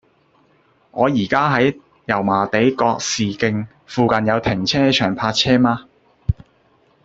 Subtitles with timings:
[0.89, 5.83] 我依家喺油麻地覺士徑，附近有停車場泊車嗎